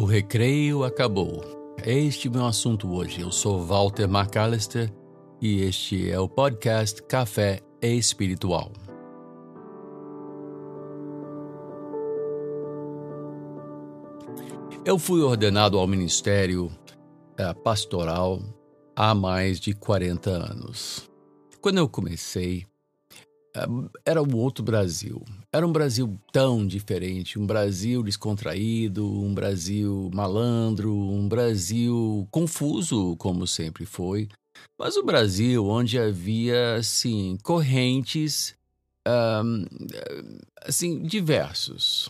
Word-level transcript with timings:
O 0.00 0.06
recreio 0.06 0.82
acabou. 0.82 1.44
Este 1.84 2.26
é 2.26 2.30
o 2.30 2.32
meu 2.32 2.46
assunto 2.46 2.90
hoje. 2.90 3.20
Eu 3.20 3.30
sou 3.30 3.62
Walter 3.62 4.08
McAllister 4.08 4.90
e 5.42 5.60
este 5.60 6.10
é 6.10 6.18
o 6.18 6.26
podcast 6.26 7.02
Café 7.02 7.60
Espiritual. 7.82 8.72
Eu 14.86 14.98
fui 14.98 15.20
ordenado 15.20 15.78
ao 15.78 15.86
ministério 15.86 16.72
eh, 17.36 17.52
pastoral 17.52 18.40
há 18.96 19.14
mais 19.14 19.60
de 19.60 19.74
40 19.74 20.30
anos. 20.30 21.10
Quando 21.60 21.76
eu 21.76 21.86
comecei, 21.86 22.64
era 24.04 24.22
um 24.22 24.36
outro 24.36 24.64
Brasil. 24.64 25.24
Era 25.52 25.66
um 25.66 25.72
Brasil 25.72 26.18
tão 26.32 26.66
diferente, 26.66 27.38
um 27.38 27.46
Brasil 27.46 28.02
descontraído, 28.02 29.06
um 29.06 29.34
Brasil 29.34 30.10
malandro, 30.14 30.94
um 30.94 31.28
Brasil 31.28 32.26
confuso, 32.30 33.16
como 33.16 33.46
sempre 33.46 33.84
foi. 33.84 34.28
Mas 34.78 34.96
o 34.96 35.02
Brasil 35.02 35.66
onde 35.66 35.98
havia, 35.98 36.76
assim, 36.76 37.36
correntes, 37.42 38.54
assim, 40.62 41.02
diversos. 41.02 42.08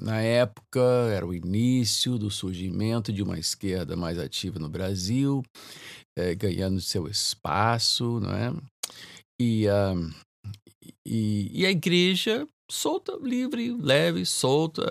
Na 0.00 0.20
época, 0.20 0.80
era 1.12 1.26
o 1.26 1.34
início 1.34 2.18
do 2.18 2.30
surgimento 2.30 3.12
de 3.12 3.22
uma 3.22 3.38
esquerda 3.38 3.96
mais 3.96 4.18
ativa 4.18 4.58
no 4.58 4.68
Brasil, 4.68 5.42
é, 6.16 6.34
ganhando 6.34 6.80
seu 6.80 7.06
espaço, 7.06 8.18
não 8.20 8.32
é? 8.32 8.52
E... 9.40 9.66
e, 11.06 11.50
e 11.52 11.66
a 11.66 11.70
igreja 11.70 12.48
solta, 12.70 13.16
livre, 13.20 13.70
leve, 13.70 14.24
solta, 14.24 14.82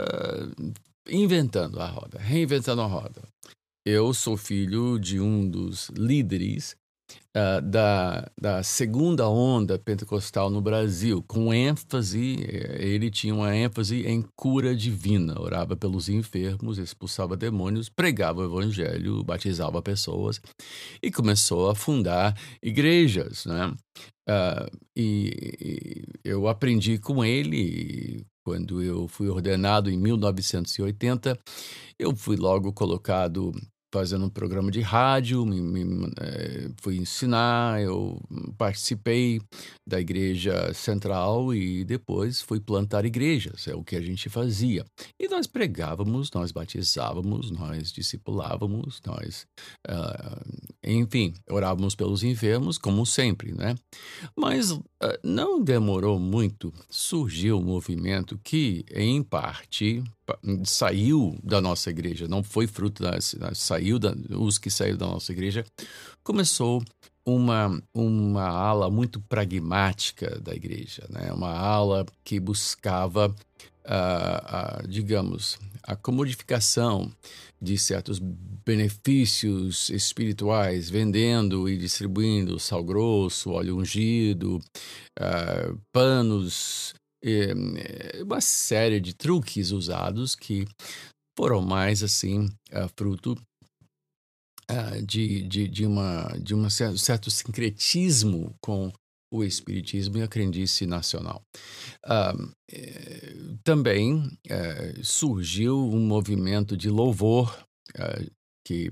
inventando 1.08 1.80
a 1.80 1.88
roda, 1.88 2.19
reinventando 2.19 2.81
a 2.81 2.86
roda. 2.86 3.22
Eu 3.86 4.14
sou 4.14 4.38
filho 4.38 4.97
de 4.97 5.19
um 5.19 5.50
dos 5.50 5.89
líderes 5.89 6.75
uh, 7.36 7.61
da, 7.61 8.30
da 8.39 8.64
segunda 8.64 9.28
onda 9.28 9.78
pentecostal 9.80 10.50
no 10.50 10.61
Brasil, 10.61 11.23
com 11.28 11.53
ênfase, 11.53 12.38
eh, 12.47 12.86
ele 12.86 13.09
tinha 13.09 13.33
uma 13.33 13.56
ênfase 13.56 14.06
em 14.06 14.23
cura 14.36 14.75
divina, 14.75 15.39
orava 15.39 15.75
pelos 15.75 16.09
enfermos, 16.09 16.78
expulsava 16.78 17.36
demônios, 17.36 17.89
pregava 17.89 18.41
o 18.41 18.45
evangelho, 18.45 19.23
batizava 19.23 19.81
pessoas 19.81 20.41
e 21.02 21.11
começou 21.11 21.69
a 21.69 21.75
fundar 21.75 22.38
igrejas, 22.61 23.45
né? 23.45 23.73
Uh, 24.30 24.78
e, 24.95 25.34
e, 25.61 26.03
eu 26.23 26.47
aprendi 26.47 26.97
com 26.97 27.25
ele 27.25 28.25
quando 28.44 28.81
eu 28.81 29.08
fui 29.08 29.28
ordenado 29.30 29.89
em 29.89 29.97
1980. 29.97 31.38
Eu 31.97 32.16
fui 32.16 32.36
logo 32.36 32.73
colocado 32.73 33.52
fazendo 33.94 34.26
um 34.26 34.30
programa 34.30 34.72
de 34.72 34.82
rádio, 34.82 35.46
me, 35.46 35.62
me 35.62 36.12
é, 36.20 36.68
fui 36.82 36.98
ensinar, 36.98 37.80
eu 37.80 38.20
participei 38.58 39.40
da 39.88 40.02
igreja 40.02 40.74
central 40.74 41.54
e 41.54 41.86
depois 41.86 42.42
fui 42.42 42.60
plantar 42.60 43.06
igrejas, 43.06 43.68
é 43.68 43.76
o 43.76 43.84
que 43.84 43.96
a 43.96 44.02
gente 44.02 44.30
fazia. 44.30 44.84
E 45.20 45.28
nós 45.28 45.46
pregávamos, 45.46 46.32
nós 46.32 46.52
batizávamos, 46.52 47.52
nós 47.52 47.92
discipulávamos, 47.92 49.00
nós, 49.06 49.46
uh, 49.88 50.42
enfim, 50.84 51.36
orávamos 51.48 51.94
pelos 51.94 52.24
enfermos, 52.24 52.80
como 52.80 53.06
sempre, 53.06 53.53
né? 53.53 53.76
Mas 54.36 54.72
uh, 54.72 54.82
não 55.24 55.64
demorou 55.64 56.20
muito, 56.20 56.74
surgiu 56.90 57.59
um 57.59 57.64
movimento 57.64 58.40
que, 58.44 58.84
em 58.92 59.22
parte, 59.22 60.03
saiu 60.63 61.38
da 61.44 61.59
nossa 61.61 61.89
igreja, 61.89 62.28
não 62.28 62.44
foi 62.44 62.67
fruto 62.67 63.03
da, 63.03 63.19
saiu 63.53 64.00
da, 64.00 64.16
os 64.31 64.57
que 64.57 64.69
saíram 64.69 64.97
da 64.97 65.07
nossa 65.07 65.31
igreja, 65.31 65.66
começou 66.23 66.84
uma, 67.25 67.81
uma 67.94 68.44
ala 68.44 68.89
muito 68.89 69.19
pragmática 69.22 70.39
da 70.39 70.53
igreja, 70.53 71.06
né? 71.09 71.31
uma 71.31 71.51
ala 71.51 72.06
que 72.23 72.39
buscava, 72.39 73.29
uh, 73.29 74.84
uh, 74.84 74.88
digamos, 74.88 75.57
a 75.81 75.95
comodificação 75.95 77.11
de 77.61 77.78
certos 77.78 78.19
benefícios 78.19 79.90
espirituais, 79.90 80.90
vendendo 80.90 81.69
e 81.69 81.78
distribuindo 81.78 82.59
sal 82.59 82.84
grosso, 82.84 83.51
óleo 83.51 83.78
ungido, 83.78 84.59
uh, 85.19 85.79
panos 85.91 86.94
uma 88.22 88.41
série 88.41 89.00
de 89.00 89.13
truques 89.13 89.72
usados 89.72 90.35
que 90.35 90.66
foram 91.38 91.61
mais 91.61 92.03
assim 92.03 92.45
uh, 92.72 92.89
fruto 92.97 93.34
uh, 94.69 95.06
de, 95.06 95.44
de, 95.44 95.67
de, 95.67 95.85
uma, 95.85 96.28
de 96.39 96.53
um 96.53 96.69
certo 96.69 97.31
sincretismo 97.31 98.56
com 98.61 98.91
o 99.34 99.44
espiritismo 99.44 100.17
e 100.17 100.22
a 100.22 100.28
crendice 100.28 100.85
nacional. 100.85 101.41
Uh, 102.06 102.53
também 103.63 104.29
surgiu 105.01 105.90
um 105.90 106.05
movimento 106.05 106.78
de 106.78 106.90
louvor 106.90 107.66
que 108.63 108.91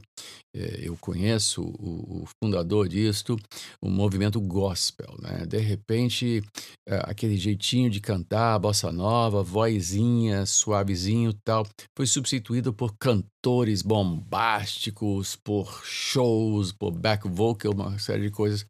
eh, 0.51 0.51
eu 0.54 0.98
conheço 0.98 1.62
o, 1.62 2.24
o, 2.24 2.26
fundador 2.44 2.90
disto, 2.90 3.38
o 3.82 3.90
movimento 3.90 4.40
gospel, 4.42 5.16
né? 5.22 5.46
De 5.46 5.58
repente, 5.58 6.44
eh, 6.88 7.02
aquele 7.04 7.38
jeitinho 7.38 7.90
de 7.90 8.02
cantar, 8.02 8.60
bossa 8.60 8.92
nova, 8.92 9.44
vozinha, 9.44 10.46
suavezinho 10.46 11.34
tal, 11.46 11.66
foi 11.96 12.06
substituído 12.06 12.74
por 12.74 12.96
cantores 13.00 13.82
bombásticos, 13.82 15.38
por 15.38 15.82
shows, 15.86 16.72
por 16.74 16.92
back 16.92 17.28
vocal, 17.30 17.72
uma 17.72 17.98
série 17.98 18.24
de 18.24 18.32
coisas. 18.32 18.66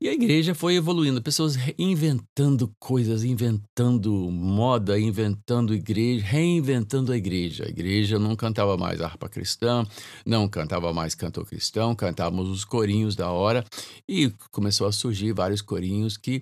E 0.00 0.08
a 0.08 0.12
igreja 0.12 0.54
foi 0.54 0.74
evoluindo, 0.74 1.22
pessoas 1.22 1.56
inventando 1.78 2.72
coisas, 2.80 3.22
inventando 3.22 4.12
moda, 4.32 4.98
inventando 4.98 5.74
igreja, 5.74 6.24
reinventando 6.24 7.12
a 7.12 7.16
igreja. 7.16 7.64
A 7.64 7.68
igreja 7.68 8.18
não 8.18 8.34
cantava 8.34 8.76
mais 8.76 9.00
harpa 9.00 9.28
cristã, 9.28 9.86
não 10.26 10.48
cantava 10.48 10.92
mais 10.92 11.01
cantor 11.14 11.46
cristão, 11.46 11.94
cantávamos 11.94 12.48
os 12.48 12.64
corinhos 12.64 13.14
da 13.14 13.30
hora 13.30 13.64
e 14.08 14.32
começou 14.50 14.86
a 14.86 14.92
surgir 14.92 15.32
vários 15.32 15.60
corinhos 15.60 16.16
que 16.16 16.40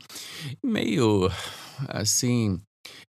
meio 0.63 1.31
assim 1.89 2.61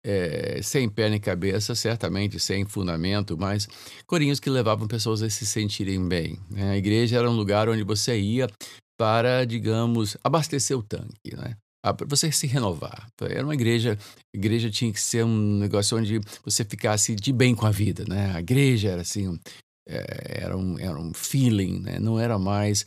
é, 0.04 0.60
sem 0.62 0.88
pé 0.88 1.08
nem 1.08 1.20
cabeça, 1.20 1.74
certamente 1.74 2.38
sem 2.40 2.64
fundamento, 2.64 3.36
mas 3.38 3.68
corinhos 4.06 4.40
que 4.40 4.50
levavam 4.50 4.88
pessoas 4.88 5.22
a 5.22 5.30
se 5.30 5.46
sentirem 5.46 6.06
bem. 6.08 6.38
Né? 6.50 6.72
A 6.72 6.76
igreja 6.76 7.18
era 7.18 7.30
um 7.30 7.36
lugar 7.36 7.68
onde 7.68 7.84
você 7.84 8.18
ia 8.18 8.48
para, 8.98 9.44
digamos, 9.44 10.16
abastecer 10.22 10.76
o 10.76 10.82
tanque, 10.82 11.36
né? 11.36 11.56
para 11.82 12.06
você 12.06 12.30
se 12.30 12.46
renovar. 12.46 13.08
Era 13.20 13.42
uma 13.42 13.54
igreja, 13.54 13.98
a 14.32 14.36
igreja 14.36 14.70
tinha 14.70 14.92
que 14.92 15.00
ser 15.00 15.24
um 15.24 15.58
negócio 15.58 15.98
onde 15.98 16.20
você 16.44 16.64
ficasse 16.64 17.16
de 17.16 17.32
bem 17.32 17.54
com 17.54 17.66
a 17.66 17.72
vida, 17.72 18.04
né? 18.06 18.32
A 18.36 18.38
igreja 18.38 18.90
era 18.90 19.02
assim, 19.02 19.36
era 19.86 20.56
um, 20.56 20.78
era 20.78 20.98
um 20.98 21.12
feeling, 21.12 21.80
né? 21.80 21.98
Não 21.98 22.18
era 22.18 22.38
mais 22.38 22.84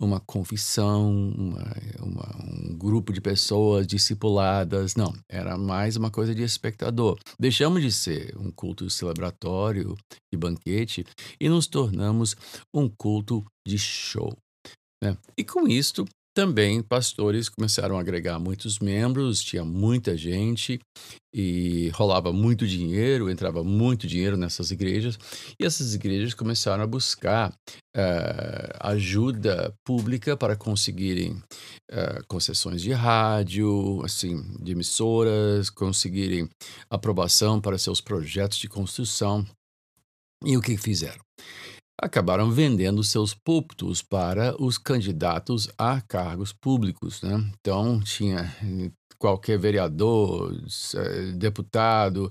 uma 0.00 0.20
confissão, 0.20 1.10
uma, 1.10 1.72
uma, 2.00 2.44
um 2.44 2.76
grupo 2.76 3.12
de 3.12 3.20
pessoas 3.20 3.86
discipuladas, 3.86 4.94
não. 4.94 5.14
Era 5.28 5.56
mais 5.56 5.96
uma 5.96 6.10
coisa 6.10 6.34
de 6.34 6.42
espectador. 6.42 7.18
Deixamos 7.38 7.82
de 7.82 7.90
ser 7.90 8.36
um 8.36 8.50
culto 8.50 8.88
celebratório 8.90 9.96
e 10.32 10.36
banquete 10.36 11.04
e 11.40 11.48
nos 11.48 11.66
tornamos 11.66 12.36
um 12.74 12.88
culto 12.88 13.44
de 13.66 13.78
show. 13.78 14.36
Né? 15.02 15.16
E 15.36 15.44
com 15.44 15.66
isto, 15.66 16.04
também 16.36 16.82
pastores 16.82 17.48
começaram 17.48 17.96
a 17.96 18.00
agregar 18.00 18.38
muitos 18.38 18.78
membros, 18.78 19.42
tinha 19.42 19.64
muita 19.64 20.14
gente 20.18 20.78
e 21.34 21.88
rolava 21.94 22.30
muito 22.30 22.66
dinheiro, 22.66 23.30
entrava 23.30 23.64
muito 23.64 24.06
dinheiro 24.06 24.36
nessas 24.36 24.70
igrejas, 24.70 25.18
e 25.58 25.64
essas 25.64 25.94
igrejas 25.94 26.34
começaram 26.34 26.84
a 26.84 26.86
buscar 26.86 27.54
uh, 27.96 28.76
ajuda 28.80 29.72
pública 29.82 30.36
para 30.36 30.54
conseguirem 30.54 31.32
uh, 31.90 32.26
concessões 32.28 32.82
de 32.82 32.92
rádio, 32.92 34.02
assim, 34.04 34.42
de 34.62 34.72
emissoras, 34.72 35.70
conseguirem 35.70 36.50
aprovação 36.90 37.62
para 37.62 37.78
seus 37.78 38.02
projetos 38.02 38.58
de 38.58 38.68
construção. 38.68 39.46
E 40.44 40.54
o 40.54 40.60
que 40.60 40.76
fizeram? 40.76 41.24
Acabaram 42.00 42.50
vendendo 42.50 43.02
seus 43.02 43.34
púlpitos 43.34 44.02
para 44.02 44.54
os 44.62 44.78
candidatos 44.78 45.68
a 45.78 46.00
cargos 46.00 46.52
públicos. 46.52 47.22
Né? 47.22 47.42
Então, 47.60 48.00
tinha 48.00 48.54
eh, 48.62 48.90
qualquer 49.18 49.58
vereador, 49.58 50.54
eh, 50.94 51.32
deputado, 51.32 52.30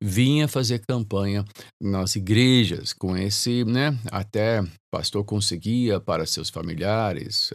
vinha 0.00 0.46
fazer 0.46 0.80
campanha 0.86 1.44
nas 1.80 2.16
igrejas 2.16 2.92
com 2.92 3.16
esse, 3.16 3.64
né? 3.64 3.98
Até 4.10 4.62
pastor 4.90 5.24
conseguia 5.24 6.00
para 6.00 6.26
seus 6.26 6.50
familiares, 6.50 7.52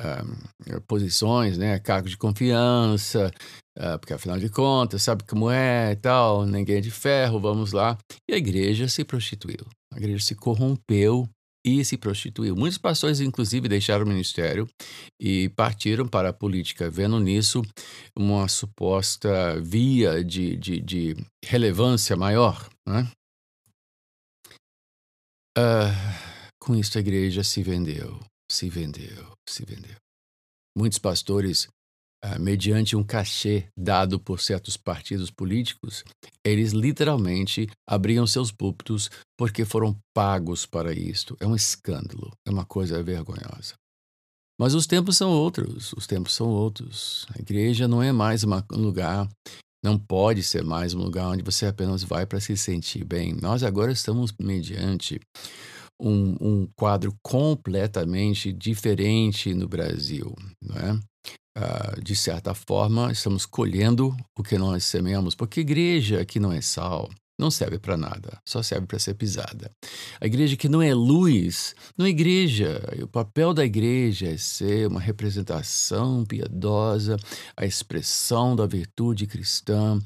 uh, 0.00 0.80
posições, 0.82 1.58
né, 1.58 1.78
cargos 1.78 2.10
de 2.10 2.16
confiança, 2.16 3.30
uh, 3.78 3.98
porque 3.98 4.14
afinal 4.14 4.38
de 4.38 4.48
contas, 4.48 5.02
sabe 5.02 5.24
como 5.24 5.50
é 5.50 5.92
e 5.92 5.96
tal, 5.96 6.46
ninguém 6.46 6.76
é 6.76 6.80
de 6.80 6.90
ferro, 6.90 7.38
vamos 7.38 7.72
lá. 7.72 7.96
E 8.28 8.34
a 8.34 8.36
igreja 8.36 8.88
se 8.88 9.04
prostituiu, 9.04 9.66
a 9.92 9.98
igreja 9.98 10.24
se 10.24 10.34
corrompeu 10.34 11.28
e 11.64 11.84
se 11.84 11.96
prostituiu. 11.96 12.56
Muitos 12.56 12.78
pastores, 12.78 13.20
inclusive, 13.20 13.68
deixaram 13.68 14.04
o 14.04 14.08
ministério 14.08 14.66
e 15.20 15.48
partiram 15.50 16.08
para 16.08 16.30
a 16.30 16.32
política, 16.32 16.90
vendo 16.90 17.20
nisso 17.20 17.62
uma 18.16 18.48
suposta 18.48 19.60
via 19.60 20.24
de, 20.24 20.56
de, 20.56 20.80
de 20.80 21.16
relevância 21.44 22.16
maior. 22.16 22.68
Né? 22.88 23.06
Uh, 25.58 26.40
com 26.58 26.74
isso, 26.74 26.96
a 26.96 27.00
igreja 27.00 27.44
se 27.44 27.62
vendeu, 27.62 28.18
se 28.50 28.68
vendeu, 28.68 29.32
se 29.48 29.64
vendeu. 29.64 29.96
Muitos 30.76 30.98
pastores, 30.98 31.68
uh, 32.24 32.38
mediante 32.40 32.96
um 32.96 33.04
cachê 33.04 33.68
dado 33.78 34.18
por 34.18 34.40
certos 34.40 34.76
partidos 34.76 35.30
políticos, 35.30 36.04
eles 36.44 36.72
literalmente 36.72 37.68
abriam 37.88 38.26
seus 38.26 38.50
púlpitos 38.50 39.08
porque 39.38 39.64
foram 39.64 39.96
pagos 40.14 40.66
para 40.66 40.92
isto. 40.92 41.36
É 41.40 41.46
um 41.46 41.54
escândalo, 41.54 42.32
é 42.46 42.50
uma 42.50 42.64
coisa 42.64 43.02
vergonhosa. 43.02 43.74
Mas 44.58 44.74
os 44.74 44.86
tempos 44.86 45.16
são 45.16 45.30
outros, 45.30 45.92
os 45.94 46.06
tempos 46.06 46.34
são 46.34 46.48
outros. 46.48 47.26
A 47.34 47.40
igreja 47.40 47.88
não 47.88 48.02
é 48.02 48.12
mais 48.12 48.44
um 48.44 48.76
lugar, 48.76 49.26
não 49.82 49.98
pode 49.98 50.42
ser 50.42 50.62
mais 50.62 50.92
um 50.92 50.98
lugar 50.98 51.28
onde 51.28 51.42
você 51.42 51.66
apenas 51.66 52.02
vai 52.02 52.26
para 52.26 52.40
se 52.40 52.56
sentir 52.56 53.04
bem. 53.04 53.32
Nós 53.40 53.62
agora 53.62 53.90
estamos 53.90 54.34
mediante 54.38 55.18
um, 56.00 56.36
um 56.40 56.68
quadro 56.74 57.14
completamente 57.22 58.52
diferente 58.52 59.54
no 59.54 59.68
Brasil, 59.68 60.34
não 60.62 60.76
é? 60.76 60.92
Uh, 61.58 62.00
de 62.02 62.14
certa 62.14 62.54
forma, 62.54 63.10
estamos 63.10 63.44
colhendo 63.44 64.16
o 64.38 64.42
que 64.42 64.56
nós 64.56 64.84
semeamos, 64.84 65.34
porque 65.34 65.60
igreja 65.60 66.24
que 66.24 66.38
não 66.38 66.52
é 66.52 66.60
sal, 66.60 67.10
não 67.40 67.50
serve 67.50 67.78
para 67.78 67.96
nada, 67.96 68.38
só 68.44 68.62
serve 68.62 68.86
para 68.86 68.98
ser 68.98 69.14
pisada. 69.14 69.70
A 70.20 70.26
igreja 70.26 70.56
que 70.56 70.68
não 70.68 70.82
é 70.82 70.92
luz, 70.92 71.74
não 71.96 72.04
é 72.04 72.10
igreja. 72.10 72.80
O 73.02 73.06
papel 73.06 73.54
da 73.54 73.64
igreja 73.64 74.28
é 74.28 74.36
ser 74.36 74.86
uma 74.86 75.00
representação 75.00 76.24
piedosa, 76.24 77.16
a 77.56 77.64
expressão 77.64 78.54
da 78.54 78.66
virtude 78.66 79.26
cristã, 79.26 79.98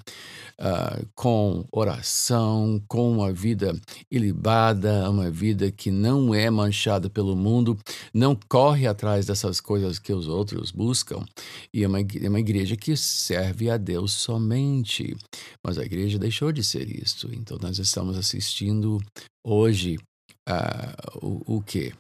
uh, 0.61 1.07
com 1.15 1.65
oração, 1.73 2.83
com 2.89 3.13
uma 3.13 3.33
vida 3.33 3.79
ilibada, 4.11 5.09
uma 5.11 5.31
vida 5.31 5.71
que 5.71 5.91
não 5.91 6.35
é 6.35 6.51
manchada 6.51 7.09
pelo 7.09 7.37
mundo, 7.37 7.79
não 8.13 8.39
corre 8.49 8.87
atrás 8.87 9.27
dessas 9.27 9.61
coisas 9.61 9.99
que 9.99 10.13
os 10.13 10.29
outros 10.29 10.71
buscam. 10.71 11.25
E 11.73 11.83
é 11.83 11.89
uma, 11.89 12.01
é 12.01 12.29
uma 12.29 12.41
igreja 12.41 12.77
que 12.77 12.97
serve 12.97 13.71
a 13.71 13.77
Deus 13.77 14.13
somente. 14.13 15.17
Mas 15.65 15.79
a 15.79 15.85
igreja 15.85 16.19
deixou 16.19 16.53
de 16.53 16.63
ser 16.63 16.89
isso. 16.89 17.29
Então, 17.33 17.59
nós 17.61 17.79
estamos 17.79 18.17
assistindo 18.17 18.99
hoje 19.45 19.97
uh, 20.49 21.27
o, 21.27 21.57
o 21.57 21.63
que? 21.63 21.93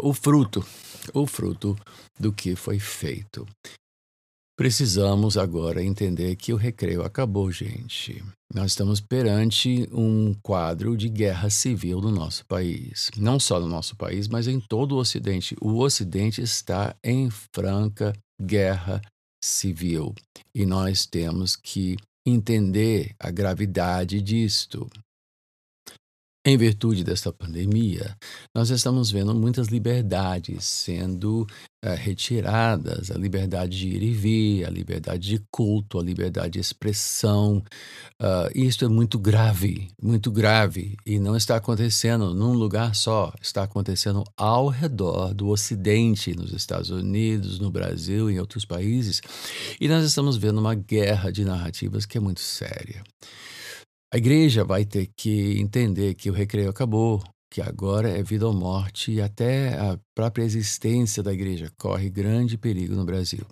O 0.00 0.12
fruto, 0.12 0.64
o 1.12 1.26
fruto 1.26 1.76
do 2.18 2.32
que 2.32 2.54
foi 2.54 2.78
feito. 2.78 3.46
Precisamos 4.56 5.38
agora 5.38 5.82
entender 5.82 6.36
que 6.36 6.52
o 6.52 6.56
recreio 6.56 7.02
acabou, 7.02 7.50
gente. 7.50 8.22
Nós 8.54 8.72
estamos 8.72 9.00
perante 9.00 9.88
um 9.90 10.34
quadro 10.42 10.94
de 10.94 11.08
guerra 11.08 11.48
civil 11.48 12.02
no 12.02 12.10
nosso 12.10 12.44
país. 12.44 13.10
Não 13.16 13.40
só 13.40 13.58
no 13.58 13.66
nosso 13.66 13.96
país, 13.96 14.28
mas 14.28 14.46
em 14.46 14.60
todo 14.60 14.92
o 14.92 14.98
Ocidente. 14.98 15.56
O 15.58 15.78
Ocidente 15.78 16.42
está 16.42 16.94
em 17.02 17.30
franca 17.30 18.12
guerra 18.40 19.00
civil. 19.42 20.14
E 20.54 20.66
nós 20.66 21.06
temos 21.06 21.56
que 21.56 21.96
entender 22.26 23.14
a 23.18 23.30
gravidade 23.30 24.20
disto. 24.20 24.86
Em 26.44 26.58
virtude 26.58 27.04
desta 27.04 27.32
pandemia, 27.32 28.16
nós 28.54 28.68
estamos 28.68 29.10
vendo 29.10 29.34
muitas 29.34 29.68
liberdades 29.68 30.64
sendo 30.64 31.46
uh, 31.84 31.94
retiradas: 31.96 33.10
a 33.10 33.18
liberdade 33.18 33.78
de 33.78 33.88
ir 33.88 34.02
e 34.02 34.12
vir, 34.12 34.64
a 34.64 34.70
liberdade 34.70 35.28
de 35.28 35.42
culto, 35.50 35.98
a 35.98 36.02
liberdade 36.02 36.52
de 36.52 36.60
expressão. 36.60 37.62
Uh, 38.20 38.50
isso 38.54 38.84
é 38.84 38.88
muito 38.88 39.18
grave, 39.18 39.88
muito 40.00 40.30
grave. 40.30 40.96
E 41.04 41.18
não 41.18 41.36
está 41.36 41.56
acontecendo 41.56 42.34
num 42.34 42.52
lugar 42.52 42.94
só, 42.94 43.32
está 43.40 43.64
acontecendo 43.64 44.22
ao 44.36 44.68
redor 44.68 45.34
do 45.34 45.48
Ocidente, 45.48 46.34
nos 46.36 46.52
Estados 46.52 46.90
Unidos, 46.90 47.58
no 47.58 47.70
Brasil 47.70 48.30
em 48.30 48.38
outros 48.38 48.64
países. 48.64 49.20
E 49.80 49.88
nós 49.88 50.04
estamos 50.04 50.36
vendo 50.36 50.58
uma 50.58 50.74
guerra 50.74 51.30
de 51.30 51.44
narrativas 51.44 52.06
que 52.06 52.16
é 52.16 52.20
muito 52.20 52.40
séria. 52.40 53.02
A 54.12 54.18
igreja 54.18 54.62
vai 54.62 54.84
ter 54.84 55.06
que 55.16 55.58
entender 55.58 56.14
que 56.14 56.28
o 56.28 56.34
recreio 56.34 56.68
acabou, 56.68 57.22
que 57.52 57.60
agora 57.60 58.08
é 58.08 58.22
vida 58.22 58.46
ou 58.46 58.54
morte 58.54 59.12
e 59.12 59.20
até 59.20 59.78
a 59.78 60.00
própria 60.14 60.42
existência 60.42 61.22
da 61.22 61.34
igreja 61.34 61.70
corre 61.78 62.08
grande 62.08 62.56
perigo 62.56 62.94
no 62.94 63.04
Brasil. 63.04 63.46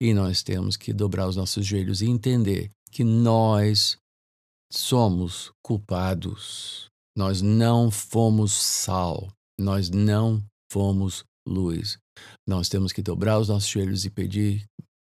E 0.00 0.14
nós 0.14 0.44
temos 0.44 0.76
que 0.76 0.92
dobrar 0.92 1.26
os 1.26 1.34
nossos 1.34 1.66
joelhos 1.66 2.02
e 2.02 2.06
entender 2.08 2.70
que 2.92 3.02
nós 3.02 3.96
somos 4.72 5.50
culpados. 5.60 6.86
Nós 7.18 7.42
não 7.42 7.90
fomos 7.90 8.52
sal, 8.52 9.28
nós 9.58 9.90
não 9.90 10.40
fomos 10.70 11.24
luz. 11.44 11.98
Nós 12.46 12.68
temos 12.68 12.92
que 12.92 13.02
dobrar 13.02 13.40
os 13.40 13.48
nossos 13.48 13.68
joelhos 13.68 14.04
e 14.04 14.10
pedir 14.10 14.64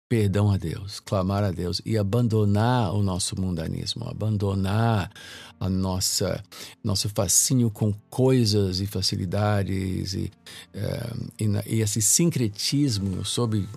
perdão 0.09 0.49
a 0.49 0.57
Deus, 0.57 0.99
clamar 0.99 1.43
a 1.43 1.51
Deus 1.51 1.79
e 1.85 1.95
abandonar 1.95 2.95
o 2.95 3.03
nosso 3.03 3.39
mundanismo, 3.39 4.09
abandonar 4.09 5.11
a 5.59 5.69
nossa 5.69 6.43
nosso 6.83 7.07
fascínio 7.09 7.69
com 7.69 7.93
coisas 8.09 8.79
e 8.79 8.87
facilidades 8.87 10.15
e, 10.15 10.31
eh, 10.73 11.13
e, 11.39 11.75
e, 11.75 11.81
esse 11.81 12.01
sincretismo 12.01 13.23
sobre 13.23 13.67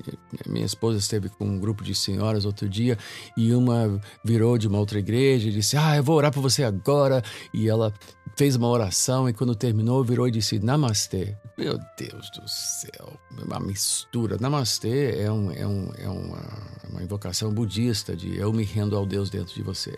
minha 0.47 0.65
esposa 0.65 0.99
esteve 0.99 1.29
com 1.29 1.45
um 1.45 1.59
grupo 1.59 1.85
de 1.85 1.95
senhoras 1.95 2.47
outro 2.47 2.69
dia 2.69 2.97
e 3.37 3.53
uma 3.53 4.01
virou 4.25 4.57
de 4.57 4.69
uma 4.69 4.79
outra 4.79 4.99
igreja 4.99 5.49
e 5.49 5.53
disse 5.53 5.77
ah 5.77 5.97
eu 5.97 6.03
vou 6.03 6.17
orar 6.17 6.33
por 6.33 6.41
você 6.41 6.65
agora. 6.65 7.23
E 7.53 7.69
ela 7.69 7.93
fez 8.37 8.57
uma 8.57 8.69
oração 8.69 9.29
e 9.29 9.33
quando 9.33 9.55
terminou 9.55 10.03
virou 10.05 10.29
e 10.29 10.31
disse 10.31 10.59
namastê 10.59 11.37
meu 11.57 11.79
Deus 11.99 12.31
do 12.31 12.49
céu 12.49 13.19
uma 13.47 13.61
mistura 13.61 14.37
namastê 14.41 15.19
é 15.19 15.31
um, 15.31 15.51
é 15.53 15.67
um, 15.67 15.91
é 15.99 16.09
uma, 16.09 16.43
uma 16.91 17.03
invocação 17.03 17.53
budista 17.53 18.17
de 18.17 18.37
eu 18.37 18.53
me 18.53 18.65
rendo 18.65 18.97
ao 18.97 19.07
Deus 19.07 19.31
dentro 19.31 19.55
de 19.55 19.63
você 19.63 19.93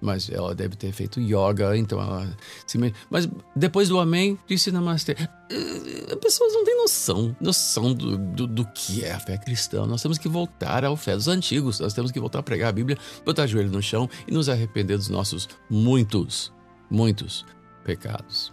mas 0.00 0.28
ela 0.30 0.54
deve 0.54 0.76
ter 0.76 0.92
feito 0.92 1.20
yoga, 1.20 1.76
então 1.76 2.00
ela 2.00 2.36
se 2.66 2.78
Mas 3.10 3.28
depois 3.54 3.88
do 3.88 3.98
amém, 3.98 4.38
disse 4.46 4.70
namastê. 4.70 5.16
Eh, 5.50 6.12
as 6.12 6.16
pessoas 6.16 6.52
não 6.52 6.64
têm 6.64 6.76
noção, 6.76 7.36
noção 7.40 7.94
do, 7.94 8.16
do, 8.16 8.46
do, 8.46 8.64
que 8.66 9.04
é 9.04 9.12
a 9.12 9.20
fé 9.20 9.38
cristã. 9.38 9.86
Nós 9.86 10.02
temos 10.02 10.18
que 10.18 10.28
voltar 10.28 10.84
à 10.84 10.96
fé 10.96 11.14
dos 11.14 11.28
antigos, 11.28 11.80
nós 11.80 11.94
temos 11.94 12.10
que 12.10 12.20
voltar 12.20 12.40
a 12.40 12.42
pregar 12.42 12.70
a 12.70 12.72
Bíblia, 12.72 12.98
botar 13.24 13.44
o 13.44 13.46
joelho 13.46 13.70
no 13.70 13.82
chão 13.82 14.08
e 14.26 14.32
nos 14.32 14.48
arrepender 14.48 14.96
dos 14.96 15.08
nossos 15.08 15.48
muitos, 15.70 16.52
muitos 16.90 17.44
pecados. 17.86 18.52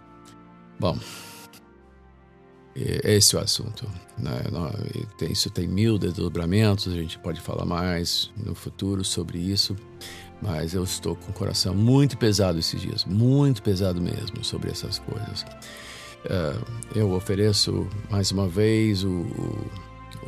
Bom, 0.78 0.96
esse 2.76 3.34
é 3.34 3.38
o 3.38 3.42
assunto. 3.42 3.86
Né? 4.16 4.32
Isso 5.28 5.50
tem 5.50 5.66
mil 5.66 5.98
desdobramentos, 5.98 6.92
a 6.92 6.96
gente 6.96 7.18
pode 7.18 7.40
falar 7.40 7.64
mais 7.64 8.30
no 8.36 8.54
futuro 8.54 9.04
sobre 9.04 9.38
isso. 9.38 9.76
Mas 10.40 10.74
eu 10.74 10.84
estou 10.84 11.16
com 11.16 11.30
o 11.30 11.34
coração 11.34 11.74
muito 11.74 12.18
pesado 12.18 12.58
esses 12.58 12.80
dias, 12.80 13.04
muito 13.04 13.62
pesado 13.62 14.00
mesmo 14.00 14.44
sobre 14.44 14.70
essas 14.70 14.98
coisas. 14.98 15.42
Uh, 16.24 16.64
eu 16.94 17.12
ofereço 17.12 17.88
mais 18.10 18.30
uma 18.30 18.48
vez 18.48 19.04
o, 19.04 19.08
o, 19.08 19.70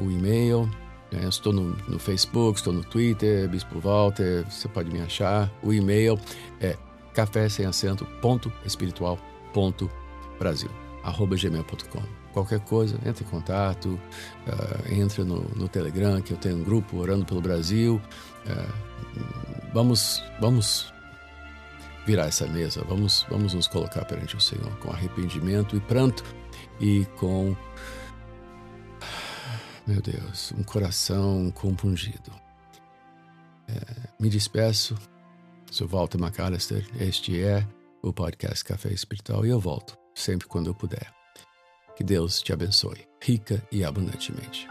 o 0.05 0.11
e-mail. 0.11 0.71
Né? 1.13 1.29
Estou 1.29 1.53
no, 1.53 1.77
no, 1.89 1.99
Facebook, 1.99 2.59
estou 2.59 2.73
no 2.73 2.85
Twitter, 2.85 3.49
Bispo 3.49 3.79
Walter, 3.79 4.45
você 4.49 4.69
pode 4.69 4.91
me 4.91 5.01
achar. 5.01 5.53
O 5.63 5.73
e-mail 5.73 6.19
é 6.61 6.77
café 7.17 7.49
sem 7.49 7.67
acento, 7.67 8.05
ponto 8.21 8.53
espiritual, 8.65 9.19
ponto 9.53 9.91
Brasil, 10.39 10.71
arroba 11.03 11.35
gmail.com. 11.37 12.03
Qualquer 12.33 12.61
coisa, 12.61 12.99
entre 13.07 13.25
em 13.25 13.29
contato, 13.29 13.99
uh, 14.47 14.93
entra 14.93 15.25
no, 15.25 15.41
no, 15.57 15.67
Telegram, 15.67 16.21
que 16.21 16.33
eu 16.33 16.37
tenho 16.37 16.59
um 16.59 16.63
grupo 16.63 16.99
orando 16.99 17.25
pelo 17.25 17.41
Brasil. 17.41 18.01
Uh, 18.47 18.87
Vamos, 19.77 20.23
vamos 20.41 20.91
virar 22.07 22.29
essa 22.29 22.47
mesa, 22.47 22.83
vamos, 22.89 23.27
vamos 23.29 23.53
nos 23.53 23.69
colocar 23.69 24.07
perante 24.07 24.35
o 24.35 24.41
Senhor 24.41 24.75
com 24.79 24.91
arrependimento 24.91 25.77
e 25.77 25.81
pranto 25.81 26.25
e 26.81 27.05
com, 27.19 27.55
meu 29.87 30.01
Deus, 30.01 30.51
um 30.57 30.63
coração 30.63 31.53
compungido. 31.55 32.33
É, 33.69 34.09
me 34.19 34.31
despeço, 34.31 34.97
sou 35.77 35.87
Walter 35.87 36.19
McAllister, 36.19 36.87
este 36.99 37.43
é 37.43 37.63
o 38.03 38.11
podcast 38.11 38.65
Café 38.65 38.91
Espiritual 38.95 39.45
e 39.45 39.51
eu 39.51 39.61
volto 39.61 39.95
sempre 40.15 40.47
quando 40.47 40.69
eu 40.69 40.75
puder. 40.75 41.13
Que 41.95 42.03
Deus 42.03 42.41
te 42.41 42.51
abençoe, 42.51 43.07
rica 43.23 43.63
e 43.71 43.85
abundantemente. 43.85 44.67